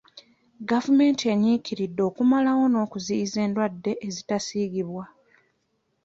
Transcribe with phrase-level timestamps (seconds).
[0.69, 5.03] Gavumenti enyiikiridde okumalawo n'okuziyiza endwadde ezitasiigibwa.